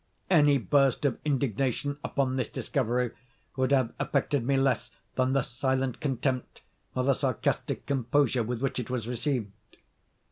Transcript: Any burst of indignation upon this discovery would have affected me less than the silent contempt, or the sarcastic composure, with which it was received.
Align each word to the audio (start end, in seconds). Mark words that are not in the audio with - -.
Any 0.31 0.57
burst 0.57 1.05
of 1.05 1.19
indignation 1.23 1.99
upon 2.03 2.35
this 2.35 2.49
discovery 2.49 3.11
would 3.55 3.71
have 3.71 3.93
affected 3.99 4.43
me 4.43 4.57
less 4.57 4.89
than 5.13 5.33
the 5.33 5.43
silent 5.43 5.99
contempt, 5.99 6.63
or 6.95 7.03
the 7.03 7.13
sarcastic 7.13 7.85
composure, 7.85 8.41
with 8.41 8.63
which 8.63 8.79
it 8.79 8.89
was 8.89 9.07
received. 9.07 9.51